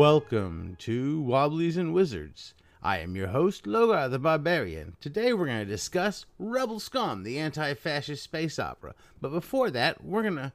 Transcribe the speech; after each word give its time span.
Welcome 0.00 0.76
to 0.78 1.20
Wobblies 1.20 1.76
and 1.76 1.92
Wizards. 1.92 2.54
I 2.82 3.00
am 3.00 3.14
your 3.14 3.26
host, 3.26 3.64
Logar 3.64 4.10
the 4.10 4.18
Barbarian. 4.18 4.96
Today 4.98 5.34
we're 5.34 5.44
going 5.44 5.58
to 5.58 5.66
discuss 5.66 6.24
Rebel 6.38 6.80
Scum, 6.80 7.22
the 7.22 7.38
anti 7.38 7.74
fascist 7.74 8.22
space 8.22 8.58
opera. 8.58 8.94
But 9.20 9.28
before 9.28 9.70
that, 9.72 10.02
we're 10.02 10.22
going 10.22 10.36
to 10.36 10.54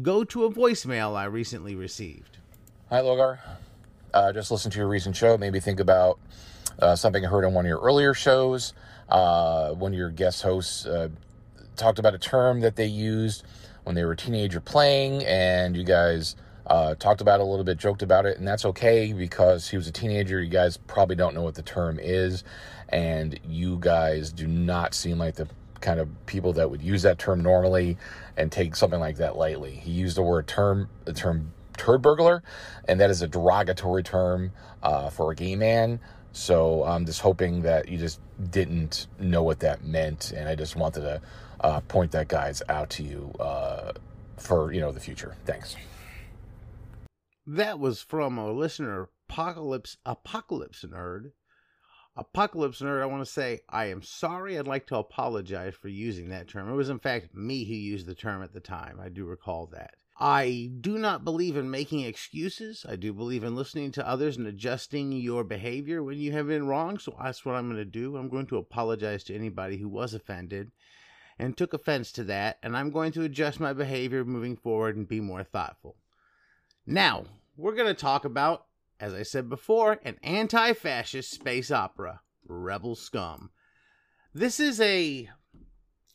go 0.00 0.22
to 0.22 0.44
a 0.44 0.52
voicemail 0.52 1.16
I 1.16 1.24
recently 1.24 1.74
received. 1.74 2.38
Hi, 2.88 3.00
Logar. 3.00 3.40
Uh, 4.14 4.32
just 4.32 4.52
listened 4.52 4.70
to 4.74 4.78
your 4.78 4.86
recent 4.86 5.16
show. 5.16 5.36
Made 5.36 5.54
me 5.54 5.58
think 5.58 5.80
about 5.80 6.20
uh, 6.78 6.94
something 6.94 7.26
I 7.26 7.28
heard 7.28 7.44
on 7.44 7.54
one 7.54 7.64
of 7.64 7.68
your 7.68 7.80
earlier 7.80 8.14
shows. 8.14 8.74
Uh, 9.08 9.72
one 9.72 9.92
of 9.92 9.98
your 9.98 10.10
guest 10.10 10.42
hosts 10.42 10.86
uh, 10.86 11.08
talked 11.74 11.98
about 11.98 12.14
a 12.14 12.18
term 12.18 12.60
that 12.60 12.76
they 12.76 12.86
used 12.86 13.42
when 13.82 13.96
they 13.96 14.04
were 14.04 14.12
a 14.12 14.16
teenager 14.16 14.60
playing, 14.60 15.24
and 15.24 15.76
you 15.76 15.82
guys 15.82 16.36
uh, 16.68 16.94
talked 16.94 17.20
about 17.20 17.40
it 17.40 17.42
a 17.42 17.46
little 17.46 17.64
bit, 17.64 17.78
joked 17.78 18.02
about 18.02 18.26
it, 18.26 18.38
and 18.38 18.46
that's 18.46 18.64
okay 18.64 19.12
because 19.12 19.68
he 19.68 19.76
was 19.76 19.88
a 19.88 19.92
teenager. 19.92 20.40
You 20.40 20.50
guys 20.50 20.76
probably 20.76 21.16
don't 21.16 21.34
know 21.34 21.42
what 21.42 21.54
the 21.54 21.62
term 21.62 21.98
is, 22.00 22.44
and 22.90 23.38
you 23.48 23.78
guys 23.80 24.32
do 24.32 24.46
not 24.46 24.94
seem 24.94 25.18
like 25.18 25.36
the 25.36 25.48
kind 25.80 25.98
of 25.98 26.08
people 26.26 26.52
that 26.54 26.70
would 26.70 26.82
use 26.82 27.02
that 27.02 27.18
term 27.18 27.40
normally 27.40 27.96
and 28.36 28.52
take 28.52 28.76
something 28.76 29.00
like 29.00 29.16
that 29.16 29.36
lightly. 29.36 29.72
He 29.72 29.92
used 29.92 30.16
the 30.16 30.22
word 30.22 30.46
term, 30.46 30.88
the 31.04 31.12
term 31.12 31.52
turd 31.76 32.02
burglar, 32.02 32.42
and 32.86 33.00
that 33.00 33.10
is 33.10 33.22
a 33.22 33.28
derogatory 33.28 34.02
term 34.02 34.52
uh, 34.82 35.08
for 35.08 35.32
a 35.32 35.34
gay 35.34 35.56
man. 35.56 36.00
So 36.32 36.84
I'm 36.84 37.06
just 37.06 37.20
hoping 37.20 37.62
that 37.62 37.88
you 37.88 37.96
just 37.96 38.20
didn't 38.50 39.06
know 39.18 39.42
what 39.42 39.60
that 39.60 39.84
meant, 39.84 40.32
and 40.32 40.48
I 40.48 40.54
just 40.54 40.76
wanted 40.76 41.00
to 41.00 41.22
uh, 41.60 41.80
point 41.80 42.12
that 42.12 42.28
guys 42.28 42.62
out 42.68 42.90
to 42.90 43.02
you 43.02 43.32
uh, 43.40 43.92
for 44.36 44.72
you 44.72 44.80
know 44.80 44.92
the 44.92 45.00
future. 45.00 45.34
Thanks. 45.46 45.76
That 47.50 47.78
was 47.78 48.02
from 48.02 48.36
a 48.36 48.52
listener, 48.52 49.08
Apocalypse 49.26 49.96
Apocalypse 50.04 50.84
Nerd. 50.84 51.32
Apocalypse 52.14 52.82
Nerd, 52.82 53.00
I 53.00 53.06
want 53.06 53.24
to 53.24 53.32
say 53.32 53.60
I 53.70 53.86
am 53.86 54.02
sorry. 54.02 54.58
I'd 54.58 54.66
like 54.66 54.86
to 54.88 54.98
apologize 54.98 55.74
for 55.74 55.88
using 55.88 56.28
that 56.28 56.46
term. 56.46 56.68
It 56.68 56.74
was 56.74 56.90
in 56.90 56.98
fact 56.98 57.34
me 57.34 57.64
who 57.64 57.72
used 57.72 58.04
the 58.04 58.14
term 58.14 58.42
at 58.42 58.52
the 58.52 58.60
time. 58.60 59.00
I 59.00 59.08
do 59.08 59.24
recall 59.24 59.66
that. 59.68 59.94
I 60.20 60.72
do 60.78 60.98
not 60.98 61.24
believe 61.24 61.56
in 61.56 61.70
making 61.70 62.00
excuses. 62.00 62.84
I 62.86 62.96
do 62.96 63.14
believe 63.14 63.44
in 63.44 63.56
listening 63.56 63.92
to 63.92 64.06
others 64.06 64.36
and 64.36 64.46
adjusting 64.46 65.12
your 65.12 65.42
behavior 65.42 66.02
when 66.02 66.18
you 66.18 66.32
have 66.32 66.48
been 66.48 66.66
wrong. 66.66 66.98
So 66.98 67.16
that's 67.18 67.46
what 67.46 67.54
I'm 67.54 67.70
going 67.70 67.78
to 67.78 67.86
do. 67.86 68.18
I'm 68.18 68.28
going 68.28 68.46
to 68.48 68.58
apologize 68.58 69.24
to 69.24 69.34
anybody 69.34 69.78
who 69.78 69.88
was 69.88 70.12
offended 70.12 70.70
and 71.38 71.56
took 71.56 71.72
offense 71.72 72.12
to 72.12 72.24
that. 72.24 72.58
And 72.62 72.76
I'm 72.76 72.90
going 72.90 73.12
to 73.12 73.22
adjust 73.22 73.58
my 73.58 73.72
behavior 73.72 74.22
moving 74.22 74.54
forward 74.54 74.98
and 74.98 75.08
be 75.08 75.22
more 75.22 75.44
thoughtful. 75.44 75.96
Now, 76.90 77.26
we're 77.58 77.74
going 77.74 77.88
to 77.88 77.92
talk 77.92 78.24
about, 78.24 78.64
as 78.98 79.12
I 79.12 79.22
said 79.22 79.50
before, 79.50 80.00
an 80.06 80.16
anti 80.22 80.72
fascist 80.72 81.30
space 81.30 81.70
opera, 81.70 82.22
Rebel 82.46 82.94
Scum. 82.94 83.50
This 84.32 84.58
is 84.58 84.80
a 84.80 85.28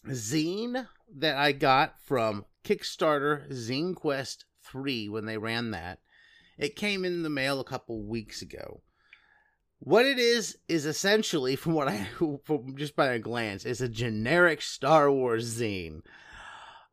zine 0.08 0.88
that 1.16 1.38
I 1.38 1.52
got 1.52 2.02
from 2.02 2.46
Kickstarter 2.66 3.48
Zine 3.52 3.94
Quest 3.94 4.46
3 4.64 5.10
when 5.10 5.28
they 5.28 5.38
ran 5.38 5.70
that. 5.72 6.00
It 6.58 6.76
came 6.76 7.06
in 7.06 7.22
the 7.22 7.30
mail 7.30 7.60
a 7.60 7.64
couple 7.64 8.02
weeks 8.02 8.42
ago. 8.42 8.82
What 9.78 10.08
it 10.08 10.18
is 10.18 10.58
is 10.68 10.88
essentially, 10.88 11.56
from 11.56 11.74
what 11.74 11.88
I, 11.88 12.08
from 12.44 12.76
just 12.78 12.96
by 12.96 13.10
a 13.10 13.20
glance, 13.20 13.64
is 13.64 13.80
a 13.80 13.88
generic 13.88 14.64
Star 14.64 15.12
Wars 15.12 15.60
zine, 15.60 16.02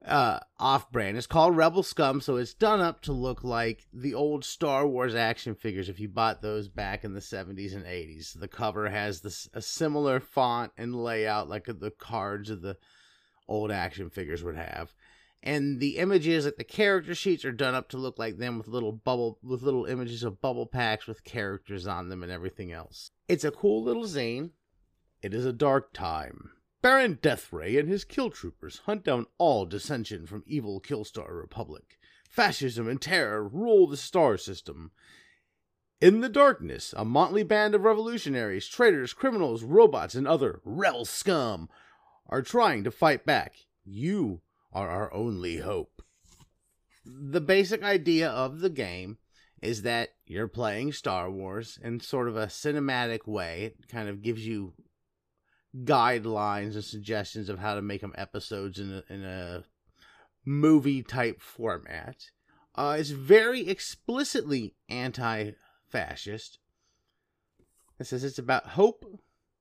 uh, 0.06 0.40
off-brand. 0.58 1.16
It's 1.16 1.26
called 1.26 1.56
Rebel 1.56 1.82
Scum, 1.82 2.20
so 2.20 2.36
it's 2.36 2.54
done 2.54 2.80
up 2.80 3.02
to 3.02 3.12
look 3.12 3.44
like 3.44 3.86
the 3.92 4.14
old 4.14 4.44
Star 4.44 4.86
Wars 4.86 5.14
action 5.14 5.54
figures. 5.54 5.88
If 5.88 6.00
you 6.00 6.08
bought 6.08 6.42
those 6.42 6.68
back 6.68 7.04
in 7.04 7.14
the 7.14 7.20
'70s 7.20 7.74
and 7.74 7.84
'80s, 7.84 8.38
the 8.38 8.48
cover 8.48 8.88
has 8.88 9.20
this 9.20 9.48
a 9.52 9.62
similar 9.62 10.20
font 10.20 10.72
and 10.76 10.94
layout 10.94 11.48
like 11.48 11.64
the 11.64 11.92
cards 11.98 12.50
of 12.50 12.62
the 12.62 12.76
old 13.48 13.70
action 13.70 14.10
figures 14.10 14.44
would 14.44 14.56
have 14.56 14.94
and 15.42 15.80
the 15.80 15.96
images 15.96 16.44
like 16.44 16.56
the 16.56 16.64
character 16.64 17.14
sheets 17.14 17.44
are 17.44 17.52
done 17.52 17.74
up 17.74 17.88
to 17.88 17.96
look 17.96 18.18
like 18.18 18.36
them 18.36 18.58
with 18.58 18.68
little 18.68 18.92
bubble 18.92 19.38
with 19.42 19.62
little 19.62 19.86
images 19.86 20.22
of 20.22 20.40
bubble 20.40 20.66
packs 20.66 21.06
with 21.06 21.24
characters 21.24 21.86
on 21.86 22.08
them 22.08 22.22
and 22.22 22.30
everything 22.30 22.72
else 22.72 23.10
it's 23.28 23.44
a 23.44 23.50
cool 23.50 23.82
little 23.82 24.04
zine 24.04 24.50
it 25.22 25.34
is 25.34 25.44
a 25.44 25.52
dark 25.52 25.92
time 25.92 26.50
baron 26.82 27.18
deathray 27.22 27.78
and 27.78 27.88
his 27.88 28.04
kill 28.04 28.30
troopers 28.30 28.80
hunt 28.86 29.04
down 29.04 29.26
all 29.38 29.66
dissension 29.66 30.26
from 30.26 30.44
evil 30.46 30.80
killstar 30.80 31.30
republic 31.30 31.98
fascism 32.28 32.88
and 32.88 33.00
terror 33.00 33.46
rule 33.46 33.86
the 33.86 33.96
star 33.96 34.36
system 34.36 34.90
in 36.00 36.20
the 36.20 36.28
darkness 36.28 36.94
a 36.96 37.04
motley 37.04 37.42
band 37.42 37.74
of 37.74 37.82
revolutionaries 37.82 38.66
traitors 38.66 39.12
criminals 39.12 39.62
robots 39.62 40.14
and 40.14 40.26
other 40.26 40.60
rebel 40.64 41.04
scum 41.04 41.68
are 42.28 42.42
trying 42.42 42.84
to 42.84 42.90
fight 42.90 43.26
back 43.26 43.54
you 43.84 44.40
are 44.72 44.88
our 44.88 45.12
only 45.12 45.58
hope. 45.58 46.02
The 47.04 47.40
basic 47.40 47.82
idea 47.82 48.28
of 48.28 48.60
the 48.60 48.70
game 48.70 49.18
is 49.62 49.82
that 49.82 50.10
you're 50.26 50.48
playing 50.48 50.92
Star 50.92 51.30
Wars 51.30 51.78
in 51.82 52.00
sort 52.00 52.28
of 52.28 52.36
a 52.36 52.46
cinematic 52.46 53.26
way. 53.26 53.74
It 53.78 53.88
kind 53.88 54.08
of 54.08 54.22
gives 54.22 54.46
you 54.46 54.74
guidelines 55.76 56.74
and 56.74 56.84
suggestions 56.84 57.48
of 57.48 57.58
how 57.58 57.74
to 57.74 57.82
make 57.82 58.00
them 58.00 58.14
episodes 58.16 58.78
in 58.78 58.92
a, 58.92 59.12
in 59.12 59.24
a 59.24 59.64
movie 60.44 61.02
type 61.02 61.40
format. 61.40 62.30
Uh, 62.74 62.96
it's 62.98 63.10
very 63.10 63.68
explicitly 63.68 64.74
anti 64.88 65.52
fascist. 65.88 66.58
It 67.98 68.06
says 68.06 68.24
it's 68.24 68.38
about 68.38 68.66
hope, 68.68 69.04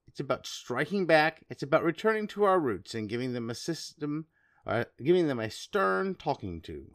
it's 0.08 0.20
about 0.20 0.48
striking 0.48 1.06
back, 1.06 1.44
it's 1.50 1.64
about 1.64 1.84
returning 1.84 2.28
to 2.28 2.44
our 2.44 2.60
roots 2.60 2.94
and 2.94 3.10
giving 3.10 3.34
them 3.34 3.50
a 3.50 3.56
system 3.56 4.28
uh, 4.66 4.86
giving 5.04 5.28
them 5.28 5.40
a 5.40 5.50
stern 5.50 6.16
talking 6.16 6.62
to. 6.62 6.92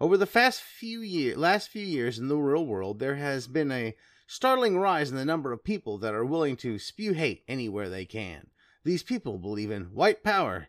Over 0.00 0.16
the 0.16 0.26
fast 0.26 0.60
few 0.60 1.00
year, 1.00 1.36
last 1.36 1.68
few 1.68 1.84
years 1.84 2.18
in 2.18 2.28
the 2.28 2.36
real 2.36 2.66
world, 2.66 2.98
there 2.98 3.16
has 3.16 3.46
been 3.46 3.70
a 3.70 3.94
startling 4.30 4.78
rise 4.78 5.10
in 5.10 5.16
the 5.16 5.24
number 5.24 5.52
of 5.52 5.64
people 5.64 5.96
that 5.96 6.14
are 6.14 6.24
willing 6.24 6.54
to 6.54 6.78
spew 6.78 7.14
hate 7.14 7.42
anywhere 7.48 7.88
they 7.88 8.04
can. 8.04 8.46
These 8.84 9.02
people 9.02 9.38
believe 9.38 9.70
in 9.70 9.94
white 9.94 10.22
power 10.22 10.68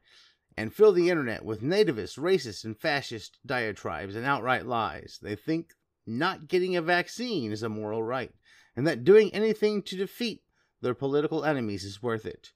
and 0.56 0.74
fill 0.74 0.94
the 0.94 1.10
internet 1.10 1.44
with 1.44 1.62
nativist, 1.62 2.18
racist, 2.18 2.64
and 2.64 2.78
fascist 2.78 3.38
diatribes 3.46 4.16
and 4.16 4.26
outright 4.26 4.66
lies. 4.66 5.20
They 5.22 5.36
think 5.36 5.74
not 6.08 6.48
getting 6.48 6.78
a 6.78 6.82
vaccine 6.82 7.52
is 7.52 7.62
a 7.62 7.70
moral 7.70 8.02
right, 8.02 8.32
and 8.78 8.88
that 8.88 9.04
doing 9.04 9.34
anything 9.34 9.84
to 9.84 9.98
defeat 9.98 10.42
their 10.82 10.94
political 10.94 11.44
enemies 11.44 11.84
is 11.84 12.02
worth 12.02 12.26
it. 12.26 12.54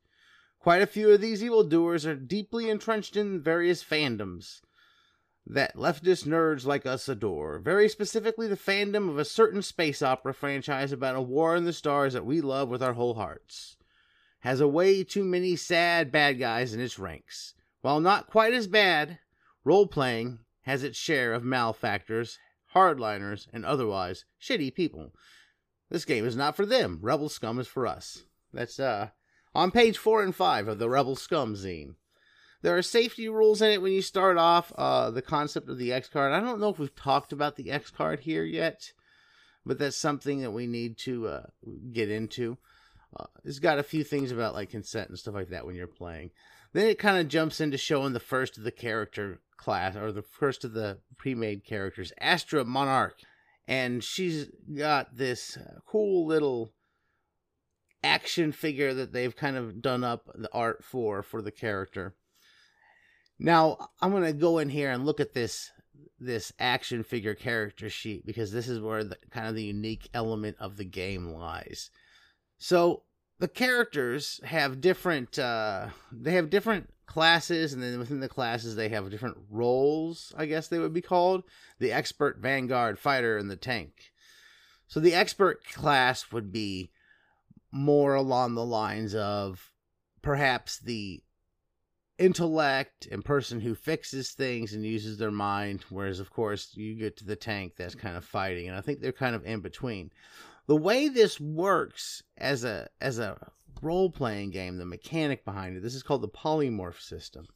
Quite 0.58 0.82
a 0.82 0.88
few 0.88 1.12
of 1.12 1.20
these 1.20 1.44
evildoers 1.44 2.06
are 2.06 2.16
deeply 2.16 2.70
entrenched 2.70 3.18
in 3.18 3.44
various 3.44 3.84
fandoms 3.84 4.62
that 5.46 5.76
leftist 5.76 6.26
nerds 6.26 6.66
like 6.66 6.86
us 6.86 7.10
adore. 7.10 7.60
Very 7.60 7.90
specifically, 7.90 8.48
the 8.48 8.56
fandom 8.56 9.10
of 9.10 9.18
a 9.18 9.26
certain 9.26 9.62
space 9.62 10.02
opera 10.02 10.34
franchise 10.34 10.92
about 10.92 11.16
a 11.16 11.22
war 11.22 11.56
in 11.56 11.66
the 11.66 11.74
stars 11.74 12.14
that 12.14 12.26
we 12.26 12.42
love 12.42 12.70
with 12.70 12.82
our 12.82 12.94
whole 12.94 13.16
hearts. 13.16 13.76
Has 14.40 14.62
a 14.62 14.68
way 14.68 15.04
too 15.04 15.24
many 15.24 15.56
sad 15.56 16.12
bad 16.12 16.40
guys 16.40 16.74
in 16.74 16.80
its 16.80 17.00
ranks. 17.00 17.54
While 17.82 18.00
not 18.00 18.28
quite 18.28 18.54
as 18.54 18.68
bad, 18.68 19.20
role 19.64 19.88
playing 19.88 20.40
has 20.62 20.84
its 20.84 20.98
share 20.98 21.34
of 21.34 21.44
malefactors, 21.44 22.40
hardliners, 22.74 23.48
and 23.52 23.66
otherwise 23.66 24.26
shitty 24.42 24.74
people. 24.74 25.14
This 25.90 26.06
game 26.06 26.26
is 26.26 26.36
not 26.36 26.56
for 26.56 26.66
them. 26.66 27.00
Rebel 27.02 27.30
Scum 27.30 27.60
is 27.60 27.68
for 27.68 27.86
us. 27.86 28.24
That's 28.54 28.80
uh 28.80 29.10
on 29.54 29.72
page 29.72 29.98
four 29.98 30.24
and 30.24 30.34
five 30.34 30.68
of 30.68 30.80
the 30.80 30.90
Rebel 30.90 31.16
Scum 31.16 31.56
zine. 31.56 31.96
There 32.64 32.78
are 32.78 32.82
safety 32.82 33.28
rules 33.28 33.62
in 33.62 33.72
it 33.72 33.82
when 33.82 33.92
you 33.92 34.02
start 34.02 34.38
off. 34.38 34.72
Uh, 34.78 35.12
the 35.12 35.22
concept 35.22 35.70
of 35.70 35.78
the 35.78 35.92
X 35.92 36.08
card. 36.08 36.32
I 36.32 36.40
don't 36.40 36.62
know 36.62 36.70
if 36.70 36.80
we've 36.80 36.96
talked 36.96 37.34
about 37.34 37.58
the 37.58 37.70
X 37.70 37.92
card 37.92 38.22
here 38.22 38.46
yet, 38.46 38.94
but 39.66 39.78
that's 39.78 39.98
something 39.98 40.42
that 40.42 40.52
we 40.52 40.66
need 40.66 40.98
to 41.00 41.28
uh, 41.28 41.44
get 41.92 42.10
into. 42.10 42.58
Uh, 43.16 43.26
it's 43.44 43.60
got 43.60 43.80
a 43.80 43.84
few 43.84 44.06
things 44.06 44.32
about 44.32 44.54
like 44.54 44.70
consent 44.70 45.10
and 45.10 45.20
stuff 45.20 45.36
like 45.36 45.50
that 45.50 45.66
when 45.66 45.76
you're 45.76 45.88
playing. 45.88 46.32
Then 46.72 46.88
it 46.88 46.98
kind 46.98 47.18
of 47.18 47.28
jumps 47.28 47.60
into 47.60 47.78
showing 47.78 48.14
the 48.14 48.20
first 48.22 48.58
of 48.58 48.64
the 48.64 48.72
character 48.72 49.42
class 49.58 49.98
or 49.98 50.14
the 50.14 50.22
first 50.22 50.64
of 50.64 50.72
the 50.72 51.00
pre-made 51.18 51.66
characters, 51.66 52.14
Astra 52.22 52.64
Monarch, 52.64 53.20
and 53.68 54.02
she's 54.02 54.48
got 54.74 55.18
this 55.18 55.58
uh, 55.58 55.80
cool 55.86 56.26
little 56.26 56.72
action 58.06 58.54
figure 58.54 58.94
that 58.94 59.12
they've 59.12 59.36
kind 59.36 59.58
of 59.58 59.82
done 59.82 60.06
up 60.06 60.30
the 60.34 60.50
art 60.54 60.82
for 60.82 61.22
for 61.22 61.42
the 61.42 61.52
character. 61.52 62.16
Now, 63.40 63.90
I'm 64.02 64.12
to 64.24 64.34
go 64.34 64.60
in 64.60 64.70
here 64.70 64.92
and 64.92 65.06
look 65.06 65.20
at 65.20 65.34
this 65.34 65.72
this 66.20 66.54
action 66.58 67.04
figure 67.04 67.36
character 67.36 67.90
sheet 67.90 68.26
because 68.26 68.52
this 68.52 68.70
is 68.70 68.80
where 68.80 69.04
the 69.04 69.18
kind 69.30 69.48
of 69.48 69.56
the 69.56 69.64
unique 69.64 70.10
element 70.14 70.56
of 70.60 70.78
the 70.78 70.86
game 70.86 71.34
lies. 71.34 71.90
So, 72.58 73.04
the 73.40 73.48
characters 73.50 74.40
have 74.46 74.80
different 74.80 75.38
uh 75.38 75.88
they 76.12 76.34
have 76.34 76.50
different 76.50 76.90
classes 77.06 77.74
and 77.74 77.84
then 77.84 78.00
within 78.00 78.22
the 78.22 78.30
classes 78.30 78.76
they 78.76 78.90
have 78.90 79.10
different 79.10 79.38
roles, 79.50 80.34
I 80.38 80.46
guess 80.46 80.68
they 80.68 80.80
would 80.80 80.94
be 80.94 81.02
called. 81.02 81.44
The 81.80 81.92
expert, 81.92 82.38
vanguard, 82.40 82.98
fighter 82.98 83.38
and 83.38 83.52
the 83.52 83.56
tank. 83.56 84.14
So 84.88 85.00
the 85.00 85.14
expert 85.14 85.66
class 85.66 86.32
would 86.32 86.52
be 86.52 86.92
more 87.72 88.14
along 88.14 88.56
the 88.56 88.66
lines 88.66 89.16
of 89.16 89.72
perhaps 90.22 90.80
the 90.80 91.22
intellect 92.20 93.08
and 93.12 93.26
person 93.26 93.60
who 93.60 93.74
fixes 93.74 94.32
things 94.32 94.74
and 94.74 94.86
uses 94.86 95.18
their 95.18 95.32
mind 95.32 95.84
whereas 95.90 96.20
of 96.20 96.30
course 96.30 96.72
you 96.76 96.94
get 96.94 97.18
to 97.18 97.26
the 97.26 97.36
tank 97.36 97.74
that's 97.76 97.96
kind 97.96 98.16
of 98.16 98.24
fighting 98.24 98.68
and 98.68 98.78
i 98.78 98.82
think 98.82 99.00
they're 99.00 99.12
kind 99.12 99.36
of 99.36 99.46
in 99.46 99.62
between 99.62 100.12
the 100.68 100.76
way 100.76 101.08
this 101.08 101.40
works 101.40 102.22
as 102.38 102.64
a 102.64 102.88
as 103.02 103.18
a 103.18 103.36
role 103.82 104.12
playing 104.12 104.52
game 104.52 104.78
the 104.78 104.86
mechanic 104.86 105.44
behind 105.44 105.76
it 105.76 105.82
this 105.82 105.96
is 105.96 106.04
called 106.04 106.22
the 106.22 106.28
polymorph 106.28 107.02
system 107.02 107.48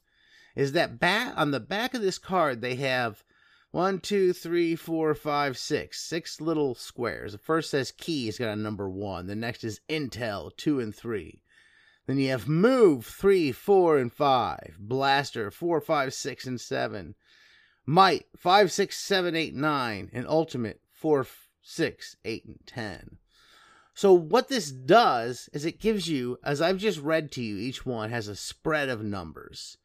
is 0.55 0.71
that 0.71 0.99
back 0.99 1.33
on 1.37 1.51
the 1.51 1.59
back 1.59 1.93
of 1.93 2.01
this 2.01 2.17
card 2.17 2.61
they 2.61 2.75
have 2.75 3.23
one, 3.71 3.99
two, 3.99 4.31
three, 4.33 4.75
four, 4.75 5.13
five, 5.13 5.57
six. 5.57 6.01
Six 6.01 6.39
little 6.39 6.73
squares. 6.73 7.33
The 7.33 7.37
first 7.37 7.69
says 7.69 7.91
key, 7.91 8.27
it's 8.27 8.39
got 8.39 8.53
a 8.53 8.55
number 8.55 8.89
one. 8.89 9.27
The 9.27 9.35
next 9.35 9.63
is 9.63 9.81
Intel, 9.89 10.55
two 10.55 10.79
and 10.79 10.95
three. 10.95 11.41
Then 12.07 12.17
you 12.17 12.29
have 12.29 12.47
move, 12.47 13.05
three, 13.05 13.51
four, 13.51 13.97
and 13.97 14.11
five. 14.11 14.77
Blaster, 14.79 15.51
four, 15.51 15.81
five, 15.81 16.13
six, 16.13 16.45
and 16.45 16.59
seven. 16.59 17.15
Might, 17.85 18.25
five, 18.35 18.71
six, 18.71 18.97
seven, 18.97 19.35
eight, 19.35 19.53
nine. 19.53 20.09
And 20.13 20.25
ultimate, 20.25 20.79
four, 20.89 21.27
six, 21.61 22.15
eight, 22.23 22.45
and 22.45 22.59
ten. 22.65 23.17
So 23.93 24.13
what 24.13 24.47
this 24.47 24.71
does 24.71 25.49
is 25.53 25.65
it 25.65 25.81
gives 25.81 26.07
you, 26.07 26.37
as 26.43 26.61
I've 26.61 26.77
just 26.77 26.99
read 26.99 27.31
to 27.33 27.43
you, 27.43 27.57
each 27.57 27.85
one 27.85 28.09
has 28.09 28.27
a 28.27 28.35
spread 28.35 28.89
of 28.89 29.03
numbers. 29.03 29.77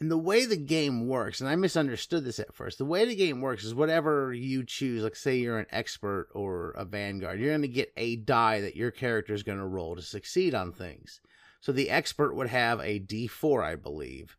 And 0.00 0.10
the 0.10 0.18
way 0.18 0.46
the 0.46 0.56
game 0.56 1.08
works, 1.08 1.40
and 1.40 1.50
I 1.50 1.56
misunderstood 1.56 2.24
this 2.24 2.38
at 2.38 2.54
first, 2.54 2.78
the 2.78 2.84
way 2.84 3.04
the 3.04 3.16
game 3.16 3.40
works 3.40 3.64
is 3.64 3.74
whatever 3.74 4.32
you 4.32 4.64
choose, 4.64 5.02
like 5.02 5.16
say 5.16 5.38
you're 5.38 5.58
an 5.58 5.66
expert 5.70 6.28
or 6.34 6.70
a 6.70 6.84
vanguard, 6.84 7.40
you're 7.40 7.50
going 7.50 7.62
to 7.62 7.68
get 7.68 7.92
a 7.96 8.14
die 8.14 8.60
that 8.60 8.76
your 8.76 8.92
character 8.92 9.34
is 9.34 9.42
going 9.42 9.58
to 9.58 9.66
roll 9.66 9.96
to 9.96 10.02
succeed 10.02 10.54
on 10.54 10.72
things. 10.72 11.20
So 11.60 11.72
the 11.72 11.90
expert 11.90 12.36
would 12.36 12.46
have 12.46 12.78
a 12.78 13.00
d4, 13.00 13.64
I 13.64 13.74
believe. 13.74 14.36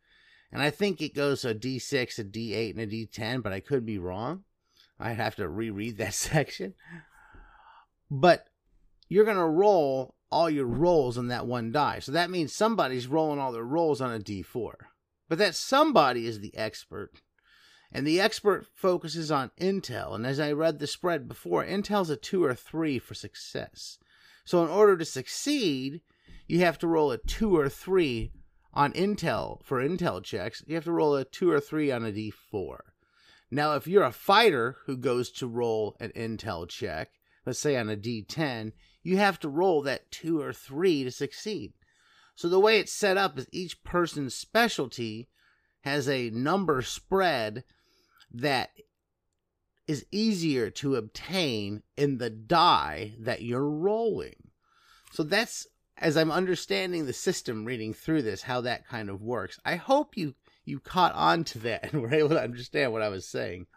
And 0.49 0.61
I 0.61 0.69
think 0.69 1.01
it 1.01 1.13
goes 1.13 1.43
a 1.43 1.53
d6, 1.53 2.19
a 2.19 2.23
d8, 2.23 2.71
and 2.71 2.79
a 2.79 2.87
d10, 2.87 3.43
but 3.43 3.51
I 3.51 3.59
could 3.59 3.85
be 3.85 3.97
wrong. 3.97 4.45
I'd 4.97 5.17
have 5.17 5.35
to 5.35 5.49
reread 5.49 5.97
that 5.97 6.13
section. 6.13 6.73
But 8.09 8.47
you're 9.09 9.25
going 9.25 9.35
to 9.35 9.43
roll 9.43 10.15
all 10.31 10.49
your 10.49 10.67
rolls 10.67 11.17
on 11.17 11.27
that 11.27 11.47
one 11.47 11.73
die. 11.73 11.99
So 11.99 12.13
that 12.13 12.29
means 12.29 12.53
somebody's 12.53 13.07
rolling 13.07 13.39
all 13.39 13.51
their 13.51 13.63
rolls 13.63 13.99
on 13.99 14.13
a 14.13 14.19
d4 14.19 14.73
but 15.29 15.37
that 15.37 15.55
somebody 15.55 16.25
is 16.25 16.41
the 16.41 16.55
expert. 16.57 17.21
And 17.91 18.05
the 18.05 18.19
expert 18.19 18.67
focuses 18.75 19.31
on 19.31 19.51
Intel. 19.59 20.13
And 20.13 20.25
as 20.25 20.39
I 20.39 20.51
read 20.51 20.79
the 20.79 20.87
spread 20.87 21.27
before, 21.27 21.63
Intel's 21.63 22.09
a 22.09 22.15
two 22.17 22.43
or 22.43 22.53
three 22.53 22.99
for 22.99 23.13
success. 23.13 23.97
So 24.43 24.63
in 24.63 24.69
order 24.69 24.97
to 24.97 25.05
succeed, 25.05 26.01
you 26.47 26.59
have 26.59 26.77
to 26.79 26.87
roll 26.87 27.11
a 27.11 27.17
two 27.17 27.55
or 27.55 27.69
three 27.69 28.31
on 28.73 28.93
Intel 28.93 29.63
for 29.63 29.79
Intel 29.79 30.23
checks. 30.23 30.63
You 30.67 30.75
have 30.75 30.83
to 30.85 30.91
roll 30.91 31.15
a 31.15 31.25
two 31.25 31.49
or 31.49 31.59
three 31.59 31.91
on 31.91 32.05
a 32.05 32.11
D4. 32.11 32.79
Now, 33.51 33.75
if 33.75 33.87
you're 33.87 34.03
a 34.03 34.11
fighter 34.11 34.77
who 34.85 34.97
goes 34.97 35.31
to 35.31 35.47
roll 35.47 35.95
an 35.99 36.11
Intel 36.15 36.67
check, 36.69 37.09
let's 37.45 37.59
say 37.59 37.75
on 37.77 37.89
a 37.89 37.97
D10, 37.97 38.73
you 39.01 39.17
have 39.17 39.39
to 39.39 39.49
roll 39.49 39.81
that 39.83 40.11
two 40.11 40.39
or 40.39 40.53
three 40.53 41.03
to 41.03 41.11
succeed. 41.11 41.73
So 42.39 42.47
the 42.47 42.57
way 42.57 42.79
it's 42.79 42.93
set 42.93 43.17
up 43.17 43.37
is 43.37 43.47
each 43.51 43.83
person's 43.83 44.33
specialty 44.33 45.27
has 45.81 46.07
a 46.07 46.29
number 46.29 46.81
spread 46.81 47.65
that 48.31 48.69
is 49.89 50.05
easier 50.09 50.69
to 50.69 50.95
obtain 50.95 51.83
in 51.97 52.17
the 52.17 52.29
die 52.29 53.15
that 53.19 53.41
you're 53.41 53.69
rolling. 53.69 54.51
So 55.11 55.23
that's 55.23 55.67
as 55.97 56.15
I'm 56.15 56.31
understanding 56.31 57.05
the 57.05 57.11
system 57.11 57.65
reading 57.65 57.93
through 57.93 58.21
this 58.21 58.43
how 58.43 58.61
that 58.61 58.87
kind 58.87 59.09
of 59.09 59.21
works. 59.21 59.59
I 59.65 59.75
hope 59.75 60.15
you 60.15 60.33
you 60.63 60.79
caught 60.79 61.15
on 61.15 61.43
to 61.43 61.59
that 61.59 61.83
and 61.91 62.01
were 62.01 62.13
able 62.13 62.29
to 62.29 62.41
understand 62.41 62.93
what 62.93 63.01
I 63.01 63.09
was 63.09 63.27
saying. 63.27 63.67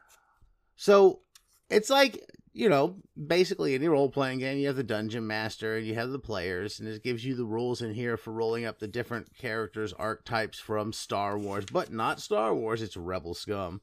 So 0.77 1.23
it's 1.69 1.91
like 1.91 2.25
you 2.53 2.69
know, 2.69 2.97
basically 3.27 3.75
any 3.75 3.89
role 3.89 4.11
playing 4.11 4.39
game, 4.39 4.59
you 4.59 4.67
have 4.67 4.77
the 4.77 4.83
dungeon 4.83 5.27
master 5.27 5.77
and 5.77 5.87
you 5.87 5.95
have 5.95 6.11
the 6.11 6.19
players, 6.19 6.79
and 6.79 6.89
it 6.89 7.03
gives 7.03 7.25
you 7.25 7.35
the 7.35 7.47
rules 7.47 7.81
in 7.81 7.95
here 7.95 8.17
for 8.17 8.33
rolling 8.33 8.67
up 8.67 8.79
the 8.79 8.89
different 8.89 9.35
characters' 9.39 9.95
archetypes 9.95 10.59
from 10.59 10.93
Star 10.93 11.39
Wars, 11.39 11.65
but 11.73 11.93
not 11.93 12.21
Star 12.21 12.55
Wars, 12.55 12.83
it's 12.83 12.97
Rebel 12.97 13.35
Scum. 13.35 13.81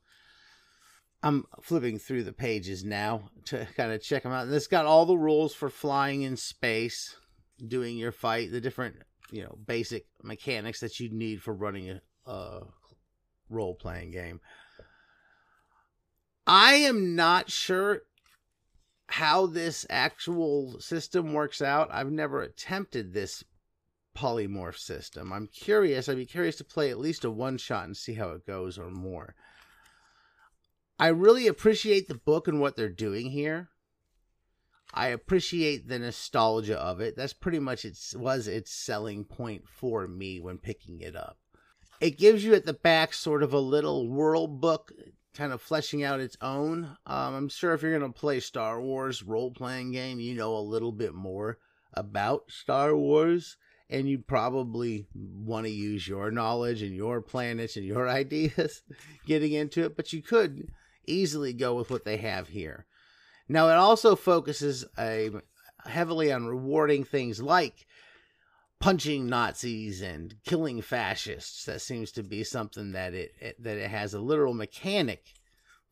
I'm 1.22 1.46
flipping 1.62 2.00
through 2.00 2.24
the 2.24 2.32
pages 2.32 2.86
now 2.86 3.30
to 3.46 3.68
kind 3.76 3.92
of 3.92 4.02
check 4.02 4.24
them 4.24 4.32
out. 4.32 4.46
And 4.46 4.54
it's 4.54 4.68
got 4.68 4.86
all 4.86 5.06
the 5.06 5.18
rules 5.18 5.54
for 5.54 5.70
flying 5.70 6.22
in 6.22 6.38
space, 6.38 7.16
doing 7.68 7.98
your 7.98 8.14
fight, 8.14 8.52
the 8.52 8.62
different, 8.62 8.96
you 9.32 9.44
know, 9.44 9.58
basic 9.66 10.06
mechanics 10.24 10.80
that 10.80 11.00
you 11.00 11.10
need 11.10 11.42
for 11.42 11.54
running 11.54 11.90
a, 11.90 12.02
a 12.32 12.62
role 13.50 13.76
playing 13.76 14.12
game. 14.12 14.40
I 16.48 16.76
am 16.76 17.16
not 17.16 17.52
sure 17.52 18.04
how 19.10 19.48
this 19.48 19.88
actual 19.90 20.80
system 20.80 21.34
works 21.34 21.62
out. 21.62 21.90
I've 21.92 22.12
never 22.12 22.42
attempted 22.42 23.12
this 23.12 23.44
polymorph 24.16 24.78
system. 24.78 25.34
I'm 25.34 25.48
curious. 25.48 26.08
I'd 26.08 26.18
be 26.18 26.26
curious 26.26 26.58
to 26.58 26.64
play 26.64 26.92
at 26.92 27.00
least 27.00 27.26
a 27.26 27.32
one 27.32 27.58
shot 27.58 27.86
and 27.86 27.98
see 27.98 28.14
how 28.14 28.30
it 28.30 28.46
goes 28.46 28.78
or 28.78 28.92
more. 28.92 29.34
I 31.00 31.08
really 31.08 31.48
appreciate 31.48 32.08
the 32.08 32.16
book 32.16 32.48
and 32.48 32.60
what 32.60 32.76
they're 32.76 32.90
doing 32.90 33.32
here. 33.32 33.70
I 34.94 35.08
appreciate 35.08 35.88
the 35.88 35.98
nostalgia 35.98 36.78
of 36.78 37.00
it. 37.00 37.16
That's 37.16 37.34
pretty 37.34 37.60
much 37.60 37.86
it 37.86 37.98
was 38.16 38.48
its 38.48 38.72
selling 38.72 39.24
point 39.24 39.68
for 39.68 40.08
me 40.08 40.40
when 40.40 40.58
picking 40.58 41.00
it 41.00 41.16
up. 41.16 41.38
It 42.00 42.18
gives 42.18 42.44
you 42.44 42.54
at 42.54 42.66
the 42.66 42.74
back 42.74 43.14
sort 43.14 43.42
of 43.42 43.54
a 43.54 43.60
little 43.60 44.08
world 44.08 44.62
book 44.62 44.92
kind 45.34 45.54
of 45.54 45.62
fleshing 45.62 46.04
out 46.04 46.20
its 46.20 46.38
own. 46.42 46.98
Um, 47.06 47.36
I'm 47.36 47.50
sure 47.50 47.74
if 47.74 47.82
you're 47.82 47.98
going 47.98 48.12
to 48.12 48.20
play 48.20 48.40
Star 48.40 48.82
Wars 48.82 49.24
role 49.24 49.52
playing 49.52 49.92
game, 49.92 50.20
you 50.20 50.36
know 50.36 50.56
a 50.56 50.60
little 50.60 50.92
bit 50.92 51.14
more 51.14 51.58
about 51.94 52.44
Star 52.50 52.96
Wars, 52.96 53.58
and 53.90 54.08
you 54.08 54.20
probably 54.20 55.08
want 55.14 55.66
to 55.66 55.72
use 55.72 56.08
your 56.08 56.32
knowledge 56.32 56.82
and 56.82 56.96
your 56.96 57.22
planets 57.22 57.76
and 57.76 57.86
your 57.86 58.08
ideas 58.10 58.82
getting 59.26 59.54
into 59.54 59.84
it, 59.86 59.96
but 59.96 60.14
you 60.14 60.22
could 60.22 60.70
easily 61.08 61.54
go 61.54 61.76
with 61.76 61.90
what 61.90 62.06
they 62.06 62.18
have 62.18 62.50
here. 62.50 62.86
Now, 63.48 63.70
it 63.70 63.76
also 63.78 64.16
focuses 64.16 64.86
a, 64.98 65.32
heavily 65.86 66.32
on 66.32 66.46
rewarding 66.46 67.04
things 67.04 67.42
like 67.42 67.88
punching 68.80 69.28
Nazis 69.28 70.02
and 70.02 70.36
killing 70.44 70.82
fascists. 70.82 71.66
That 71.66 71.82
seems 71.82 72.12
to 72.14 72.24
be 72.24 72.44
something 72.44 72.94
that 72.94 73.14
it, 73.14 73.34
it, 73.40 73.64
that 73.64 73.78
it 73.78 73.90
has 73.90 74.14
a 74.14 74.20
literal 74.20 74.54
mechanic 74.54 75.34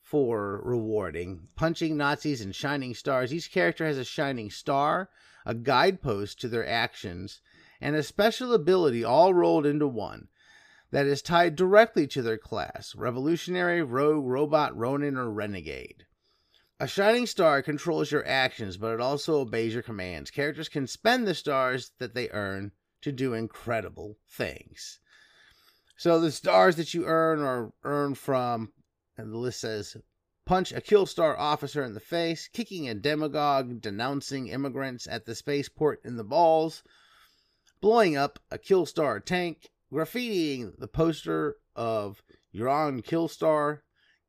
for 0.01 0.61
rewarding. 0.63 1.49
Punching 1.55 1.97
Nazis 1.97 2.41
and 2.41 2.55
shining 2.55 2.93
stars. 2.93 3.33
Each 3.33 3.51
character 3.51 3.85
has 3.85 3.97
a 3.97 4.05
shining 4.05 4.49
star, 4.49 5.09
a 5.45 5.53
guidepost 5.53 6.39
to 6.41 6.47
their 6.47 6.67
actions, 6.67 7.41
and 7.81 7.95
a 7.95 8.03
special 8.03 8.53
ability 8.53 9.03
all 9.03 9.33
rolled 9.33 9.65
into 9.65 9.87
one 9.87 10.29
that 10.91 11.05
is 11.05 11.21
tied 11.21 11.55
directly 11.55 12.07
to 12.07 12.21
their 12.21 12.37
class 12.37 12.93
revolutionary, 12.95 13.83
rogue, 13.83 14.25
robot, 14.25 14.75
ronin, 14.75 15.17
or 15.17 15.29
renegade. 15.29 16.05
A 16.79 16.87
shining 16.87 17.25
star 17.25 17.63
controls 17.63 18.11
your 18.11 18.27
actions, 18.27 18.77
but 18.77 18.93
it 18.93 19.01
also 19.01 19.39
obeys 19.39 19.73
your 19.73 19.81
commands. 19.81 20.29
Characters 20.29 20.69
can 20.69 20.85
spend 20.85 21.25
the 21.25 21.33
stars 21.33 21.91
that 21.97 22.13
they 22.13 22.29
earn 22.29 22.71
to 23.01 23.11
do 23.11 23.33
incredible 23.33 24.19
things. 24.29 24.99
So 25.95 26.19
the 26.19 26.31
stars 26.31 26.75
that 26.75 26.93
you 26.93 27.05
earn 27.05 27.41
are 27.41 27.73
earned 27.83 28.19
from, 28.19 28.73
and 29.17 29.33
the 29.33 29.37
list 29.39 29.61
says, 29.61 29.97
punch 30.45 30.71
a 30.71 30.79
Killstar 30.79 31.35
officer 31.35 31.83
in 31.83 31.95
the 31.95 31.99
face, 31.99 32.47
kicking 32.47 32.87
a 32.87 32.93
demagogue 32.93 33.81
denouncing 33.81 34.47
immigrants 34.47 35.07
at 35.07 35.25
the 35.25 35.33
spaceport 35.33 35.99
in 36.05 36.15
the 36.15 36.23
balls, 36.23 36.83
blowing 37.81 38.15
up 38.15 38.37
a 38.51 38.59
Killstar 38.59 39.25
tank, 39.25 39.71
graffitiing 39.91 40.77
the 40.77 40.87
poster 40.87 41.55
of 41.75 42.21
You're 42.51 42.69
on 42.69 43.01
Killstar, 43.01 43.79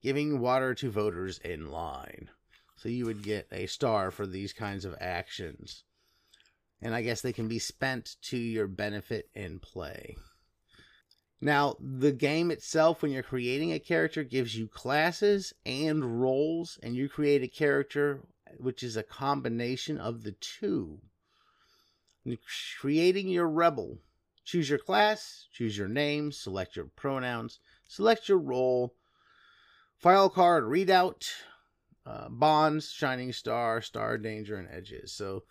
giving 0.02 0.40
water 0.40 0.74
to 0.76 0.90
voters 0.90 1.38
in 1.40 1.70
line. 1.70 2.30
So 2.78 2.88
you 2.88 3.06
would 3.06 3.22
get 3.22 3.48
a 3.50 3.66
star 3.66 4.10
for 4.10 4.26
these 4.26 4.52
kinds 4.52 4.84
of 4.84 4.94
actions. 5.00 5.82
And 6.80 6.94
I 6.94 7.02
guess 7.02 7.20
they 7.20 7.32
can 7.32 7.48
be 7.48 7.58
spent 7.58 8.16
to 8.22 8.36
your 8.36 8.68
benefit 8.68 9.28
in 9.34 9.58
play. 9.58 10.16
Now, 11.40 11.76
the 11.80 12.12
game 12.12 12.50
itself, 12.52 13.02
when 13.02 13.10
you're 13.10 13.22
creating 13.24 13.72
a 13.72 13.80
character, 13.80 14.22
gives 14.22 14.56
you 14.56 14.68
classes 14.68 15.52
and 15.66 16.20
roles, 16.20 16.78
and 16.82 16.94
you 16.94 17.08
create 17.08 17.42
a 17.42 17.48
character 17.48 18.20
which 18.58 18.82
is 18.82 18.96
a 18.96 19.02
combination 19.02 19.98
of 19.98 20.22
the 20.22 20.32
two. 20.32 21.00
Creating 22.80 23.28
your 23.28 23.48
rebel. 23.48 23.98
Choose 24.44 24.70
your 24.70 24.78
class, 24.78 25.46
choose 25.52 25.76
your 25.76 25.88
name, 25.88 26.32
select 26.32 26.76
your 26.76 26.86
pronouns, 26.86 27.58
select 27.86 28.28
your 28.28 28.38
role, 28.38 28.94
file 29.98 30.30
card 30.30 30.64
readout, 30.64 31.28
uh, 32.08 32.28
Bonds, 32.30 32.90
Shining 32.90 33.32
Star, 33.32 33.82
Star 33.82 34.16
Danger, 34.16 34.56
and 34.56 34.68
Edges. 34.70 35.12
So 35.12 35.42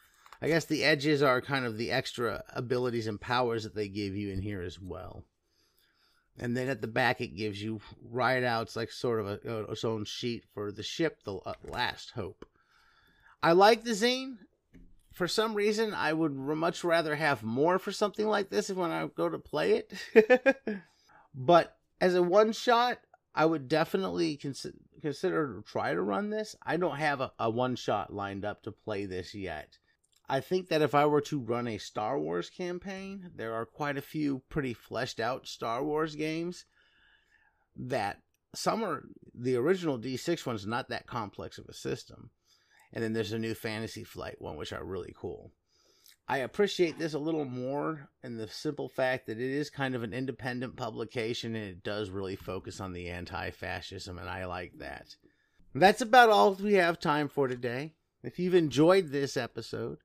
I 0.41 0.47
guess 0.47 0.65
the 0.65 0.83
edges 0.83 1.21
are 1.21 1.41
kind 1.41 1.65
of 1.65 1.77
the 1.77 1.91
extra 1.91 2.43
abilities 2.49 3.07
and 3.07 3.21
powers 3.21 3.63
that 3.63 3.75
they 3.75 3.87
give 3.87 4.15
you 4.15 4.31
in 4.31 4.41
here 4.41 4.61
as 4.61 4.79
well. 4.79 5.23
And 6.39 6.55
then 6.55 6.67
at 6.67 6.81
the 6.81 6.87
back, 6.87 7.21
it 7.21 7.35
gives 7.35 7.61
you 7.61 7.81
right 8.03 8.43
outs, 8.43 8.75
like 8.75 8.91
sort 8.91 9.19
of 9.19 9.27
a, 9.27 9.71
its 9.71 9.83
own 9.83 10.05
sheet 10.05 10.45
for 10.53 10.71
the 10.71 10.83
ship, 10.83 11.23
the 11.23 11.39
Last 11.63 12.11
Hope. 12.11 12.45
I 13.41 13.51
like 13.53 13.83
the 13.83 13.91
zine. 13.91 14.37
For 15.13 15.27
some 15.27 15.55
reason, 15.55 15.95
I 15.95 16.13
would 16.13 16.35
much 16.35 16.83
rather 16.83 17.15
have 17.15 17.41
more 17.41 17.79
for 17.79 17.91
something 17.91 18.27
like 18.27 18.49
this 18.51 18.69
when 18.69 18.91
I 18.91 19.07
go 19.07 19.29
to 19.29 19.39
play 19.39 19.83
it. 19.83 20.81
but 21.35 21.75
as 21.99 22.13
a 22.13 22.21
one 22.21 22.51
shot, 22.51 22.99
I 23.33 23.45
would 23.45 23.67
definitely 23.67 24.37
consider 24.37 24.77
consider 25.07 25.55
to 25.55 25.61
try 25.61 25.93
to 25.93 26.01
run 26.01 26.29
this. 26.29 26.55
I 26.65 26.75
don't 26.75 26.97
have 26.97 27.21
a, 27.21 27.31
a 27.39 27.49
one 27.49 27.77
shot 27.77 28.13
lined 28.13 28.43
up 28.43 28.63
to 28.63 28.71
play 28.71 29.05
this 29.05 29.33
yet. 29.33 29.77
I 30.27 30.41
think 30.41 30.67
that 30.67 30.81
if 30.81 30.93
I 30.93 31.05
were 31.05 31.21
to 31.21 31.39
run 31.39 31.67
a 31.67 31.77
Star 31.77 32.19
Wars 32.19 32.49
campaign, 32.49 33.31
there 33.33 33.53
are 33.53 33.65
quite 33.65 33.97
a 33.97 34.01
few 34.01 34.41
pretty 34.49 34.73
fleshed 34.73 35.21
out 35.21 35.47
Star 35.47 35.81
Wars 35.81 36.15
games 36.15 36.65
that 37.77 38.21
some 38.53 38.83
are 38.83 39.05
the 39.33 39.55
original 39.55 39.97
D6 39.97 40.45
one's 40.45 40.67
not 40.67 40.89
that 40.89 41.07
complex 41.07 41.57
of 41.57 41.69
a 41.69 41.73
system. 41.73 42.31
And 42.91 43.01
then 43.01 43.13
there's 43.13 43.31
a 43.31 43.39
new 43.39 43.53
Fantasy 43.53 44.03
Flight 44.03 44.41
one, 44.41 44.57
which 44.57 44.73
are 44.73 44.83
really 44.83 45.13
cool. 45.17 45.53
I 46.29 46.39
appreciate 46.39 46.99
this 46.99 47.13
a 47.13 47.19
little 47.19 47.45
more 47.45 48.09
in 48.21 48.35
the 48.35 48.49
simple 48.49 48.89
fact 48.89 49.27
that 49.27 49.39
it 49.39 49.49
is 49.49 49.69
kind 49.69 49.95
of 49.95 50.03
an 50.03 50.13
independent 50.13 50.75
publication 50.75 51.55
and 51.55 51.63
it 51.63 51.83
does 51.83 52.09
really 52.09 52.35
focus 52.35 52.81
on 52.81 52.91
the 52.91 53.07
anti 53.07 53.49
fascism, 53.51 54.17
and 54.17 54.29
I 54.29 54.43
like 54.45 54.73
that. 54.79 55.15
That's 55.73 56.01
about 56.01 56.29
all 56.29 56.53
we 56.55 56.73
have 56.73 56.99
time 56.99 57.29
for 57.29 57.47
today. 57.47 57.93
If 58.23 58.39
you've 58.39 58.55
enjoyed 58.55 59.11
this 59.11 59.37
episode, 59.37 59.99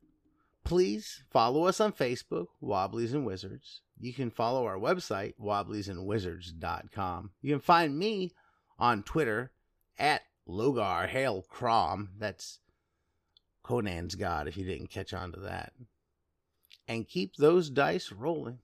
please 0.62 1.24
follow 1.28 1.64
us 1.64 1.80
on 1.80 1.92
Facebook, 1.92 2.46
Wobblies 2.60 3.14
and 3.14 3.26
Wizards. 3.26 3.80
You 3.98 4.12
can 4.12 4.30
follow 4.30 4.64
our 4.64 4.78
website, 4.78 5.34
wobbliesandwizards.com. 5.42 7.30
You 7.40 7.54
can 7.54 7.60
find 7.60 7.98
me 7.98 8.30
on 8.78 9.02
Twitter 9.02 9.50
at 9.98 10.22
Logar 10.48 11.08
Hail 11.08 11.42
Crom. 11.48 12.10
That's 12.16 12.60
Conan's 13.64 14.14
God, 14.14 14.46
if 14.46 14.56
you 14.56 14.64
didn't 14.64 14.90
catch 14.90 15.12
on 15.12 15.32
to 15.32 15.40
that 15.40 15.72
and 16.92 17.08
keep 17.08 17.36
those 17.36 17.70
dice 17.70 18.12
rolling. 18.12 18.58